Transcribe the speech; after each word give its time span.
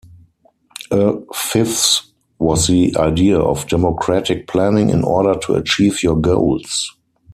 A 0.89 1.19
fifth 1.31 2.09
was 2.39 2.65
the 2.65 2.91
idea 2.97 3.37
of 3.37 3.67
democratic 3.67 4.47
planning 4.47 4.89
in 4.89 5.03
order 5.03 5.37
to 5.41 5.53
achieve 5.53 6.01
your 6.01 6.15
goals. 6.19 6.97